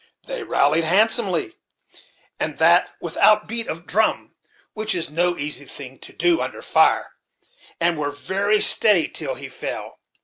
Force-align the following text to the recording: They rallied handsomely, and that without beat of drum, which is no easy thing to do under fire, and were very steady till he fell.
They 0.23 0.41
rallied 0.41 0.83
handsomely, 0.83 1.57
and 2.39 2.55
that 2.55 2.89
without 2.99 3.45
beat 3.47 3.67
of 3.67 3.85
drum, 3.85 4.33
which 4.73 4.95
is 4.95 5.11
no 5.11 5.37
easy 5.37 5.65
thing 5.65 5.99
to 5.99 6.11
do 6.11 6.41
under 6.41 6.63
fire, 6.63 7.11
and 7.79 7.99
were 7.99 8.09
very 8.09 8.61
steady 8.61 9.07
till 9.09 9.35
he 9.35 9.47
fell. 9.47 9.99